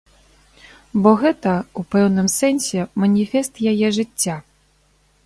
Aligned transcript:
Бо 1.03 1.11
гэта, 1.23 1.51
у 1.81 1.83
пэўным 1.95 2.27
сэнсе, 2.37 2.87
маніфест 3.05 3.53
яе 3.73 3.87
жыцця. 3.99 4.35